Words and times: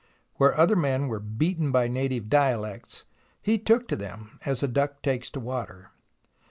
Where 0.37 0.57
other 0.59 0.75
men 0.75 1.09
were 1.09 1.19
beaten 1.19 1.71
by 1.71 1.87
native 1.87 2.27
dialects, 2.27 3.05
he 3.39 3.59
took 3.59 3.87
to 3.89 3.95
them 3.95 4.39
as 4.43 4.63
a 4.63 4.67
duck 4.67 5.03
takes 5.03 5.29
to 5.29 5.39
water. 5.39 5.91